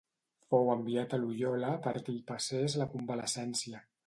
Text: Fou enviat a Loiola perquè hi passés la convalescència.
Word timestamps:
Fou 0.53 0.71
enviat 0.75 1.13
a 1.17 1.19
Loiola 1.25 1.71
perquè 1.89 2.17
hi 2.17 2.25
passés 2.33 2.79
la 2.85 2.89
convalescència. 2.97 3.89